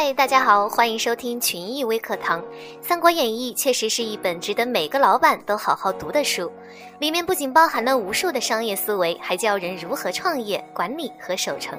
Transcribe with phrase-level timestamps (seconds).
[0.00, 2.40] 嗨，大家好，欢迎收听群艺微课堂。
[2.80, 6.52] 《三国演义》确实是一本值得每个老板都好好读的书，
[7.00, 11.76] 里面不仅包含了无数的商业思维，还教人如何创业、管理和守城。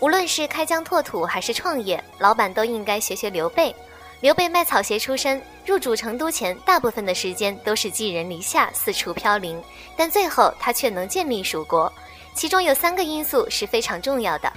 [0.00, 3.76] 无论是开疆拓土还是创业，老板都应该学学刘备。
[4.22, 9.62] 刘备卖草鞋出身，入主成都前，大部分的时间都是寄人篱下，四处飘零，
[9.98, 11.92] 但最后他却能建立蜀国，
[12.32, 14.50] 其中有三个因素是非常重要的。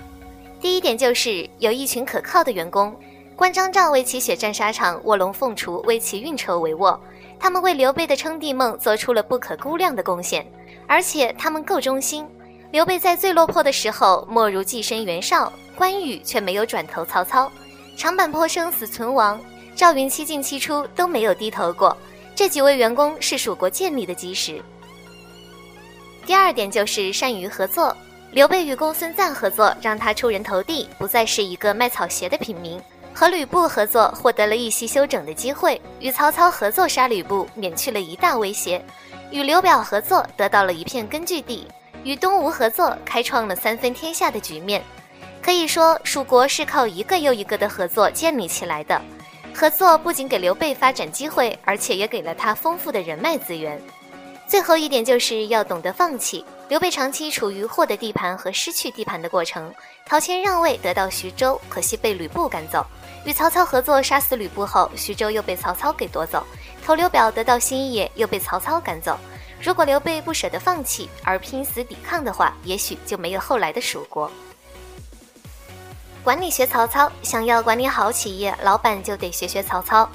[0.61, 2.93] 第一点就是有一群可靠的员工，
[3.35, 6.99] 关张赵为其血战沙场，卧龙凤雏为其运筹帷幄，
[7.39, 10.45] 他们为刘备的称帝梦做出了不可估量的贡献，
[10.85, 12.27] 而且他们够忠心。
[12.71, 17.49] 刘备在最落魄的时候，莫如寄身袁绍，关羽却没有转投曹操，
[17.95, 19.39] 长坂坡生死存亡，
[19.75, 21.95] 赵云七进七出都没有低头过。
[22.35, 24.61] 这几位员工是蜀国建立的基石。
[26.25, 27.95] 第二点就是善于合作。
[28.31, 32.79] 刘备与公孙瓒合作，让他出人头地，不再是一个卖草鞋的平民；
[33.11, 38.79] 和吕布合作，获得了一息休整的机会；与曹操合作杀吕布，免去了一大威胁；
[39.31, 41.65] 与刘表合作，得到了一片根据地；
[42.03, 44.83] 与东吴合作，开创了三分天下的局面。
[45.41, 49.01] 可以说，蜀国是靠一个又一个的合作建立起来的。
[49.55, 53.81] 合作不仅给刘备发展机会，而且也给了他丰富的人脉资源。
[54.49, 56.43] 最后一点就是要懂得放弃。
[56.69, 59.71] 刘备长期处于获得地盘和失去地盘的过程，
[60.07, 62.81] 陶谦让位得到徐州，可惜被吕布赶走；
[63.25, 66.41] 与曹操合作杀死吕布后，徐州又被曹操给夺走；
[66.83, 69.15] 投刘表得到新野，又被曹操赶走。
[69.61, 74.31] 如果刘备不舍得放弃而拼死抵抗的话，也许就没有后来的蜀国。
[76.23, 80.09] 管理学曹操，想要管理好企业，老板就得学学曹操。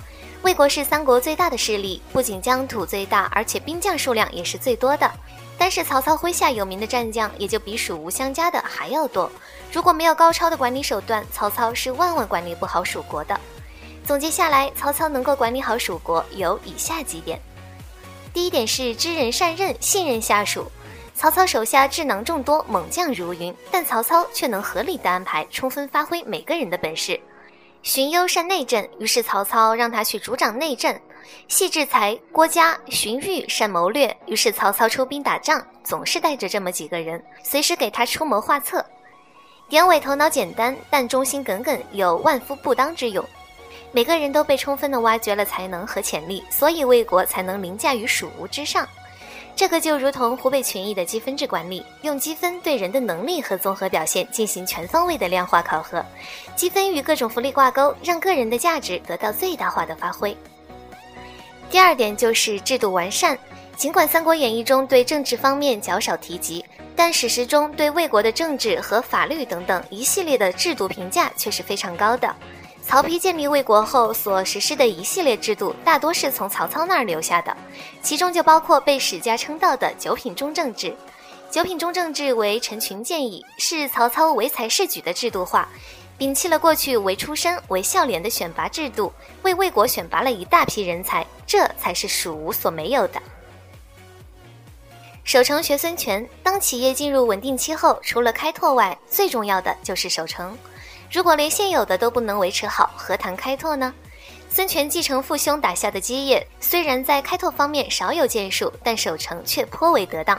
[0.44, 5.10] 魏国是三国最大的势力，不仅疆土最大，而且兵将数量也是最多的。
[5.56, 9.30] 但是曹操麾下有名的战将也就比蜀吴相加的还要多。
[9.72, 13.40] 如果没有高超的管理手段，曹操是万万管理不好蜀国的。
[14.04, 17.40] 总结下来，曹操能够管理好蜀国有以下几点：
[18.34, 20.70] 第一点是知人善任，信任下属。
[21.14, 27.18] 曹操手下智囊众多，猛将如云，但曹操却能合理的安排，充分发挥每个人的本事。
[27.84, 30.98] 荀攸善内政，于是曹操让他去主掌内政。
[31.48, 38.82] 戏志才、郭嘉、荀彧善谋略，于是曹操出兵打仗总是带着这么几个人，随时给他出谋划策。
[39.68, 43.22] 典韦头脑简单，但忠心耿耿，有万夫不当之勇。
[43.92, 48.88] 每个人都被充分的挖掘了才能和潜力，所以魏国才能凌驾于蜀吴之上。
[49.56, 56.04] 这个就如同湖北群益的积分制管理，用积分对人的能力和综合表现进行全方位的量化考核，
[56.56, 60.36] 积分与各种福利挂钩，让个人的价值得到最大化的发挥。
[61.70, 63.38] 第二点就是制度完善。
[63.76, 66.64] 尽管《三国演义》中对政治方面较少提及，
[66.94, 72.32] 但史实中对魏国的政治和法律等等一系列的制度评价却是非常高的。
[72.86, 77.56] 曹丕建立魏国后所实施的一系列制度，大多是从曹操那儿留下的，
[78.02, 80.94] 其中就包括被史家称道的九品中正制。
[81.50, 85.68] 九品中正制为陈群建议，是曹操唯才是举的制度化。
[86.16, 89.12] 摒弃了过去唯出身、唯孝廉的选拔制度，
[89.42, 93.20] 为魏国选拔了一大批人才，这才是蜀吴所没有的。
[95.24, 100.56] 守城学孙权，当企业进入稳定期后，除了开拓外，最重要的就是守城。
[101.14, 103.94] 如果连现有的都不能维持好，何谈开拓呢？
[104.50, 110.36] 孙权继承父兄打下的基业，虽然在开拓方面少有建树，但守城却颇为得当。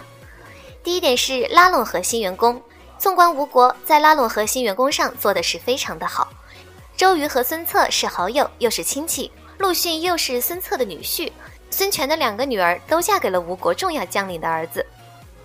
[0.84, 2.62] 第一点是拉拢核心员工。
[2.98, 6.28] 纵观吴国，在拉拢核心员工上做的是非常的好。
[6.98, 11.32] 周瑜和孙策是好友，又是亲戚；陆逊又是孙策的女婿。
[11.70, 14.86] 孙权的两个女儿都嫁给了吴国重要将领的儿子。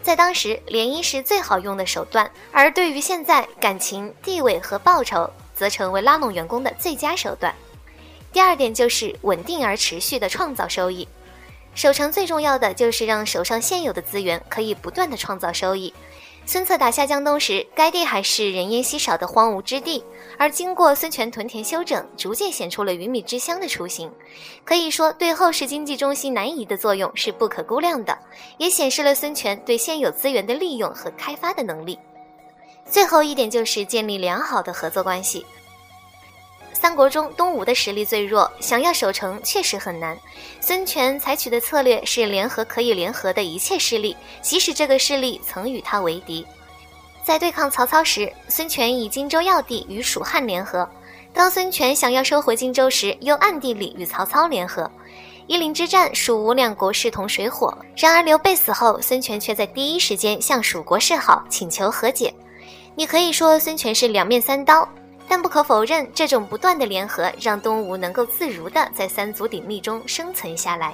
[0.02, 7.54] 在当时，联姻是最好用的手段，而对于现在，感情、地位和报酬则成为拉拢员工的最佳手段。
[8.32, 11.06] 第二点就是稳定而持续的创造收益。
[11.74, 15.92] 守成最重要的就是让手上现有的资源可以不断的创造收益。
[16.46, 20.03] 孙策打下江东时，该地还是人烟稀少的荒芜之地，
[20.36, 24.10] 而经过孙权屯田修整，逐渐显出了鱼米之乡的雏形。
[24.65, 28.18] 可以说，对后世经济中心南移的作用是不可估量的，
[28.59, 31.97] 也显示了孙权对现有资源的利用和开发的能力。
[32.84, 35.47] 最后一点就是建立良好的合作关系。
[36.72, 40.18] 三国中，东吴的实力最弱，想要守城确实很难。
[40.60, 46.46] 孙权采取的策略是联合可以联合的一切势力，即使这个势力曾与他为敌。
[47.22, 50.88] 在对抗曹操时，孙权以荆州要地与蜀汉联合；
[51.34, 54.90] 当孙权想要收回荆州时，又暗地里与曹操联合。
[55.46, 57.76] 夷陵之战，蜀吴两国势同水火。
[57.96, 62.32] 然而刘备死后，孙权却在第一时间向蜀国示好，请求和解。
[62.94, 64.88] 你可以说孙权是两面三刀。
[65.30, 70.92] 但不可否认，这种不断的联合让东吴能够自如地在三足鼎立中生存下来。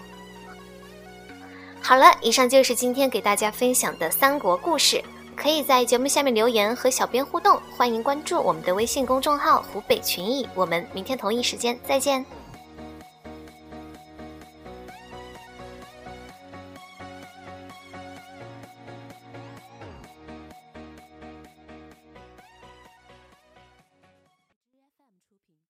[1.80, 5.02] 好了，以上就是今天给大家分享的三国故事。
[5.34, 10.46] 可以在节目下面留言和小编互动，欢迎关注我们的微信公众号“湖北群艺”。
[10.54, 12.24] 我们明天同一时间再见。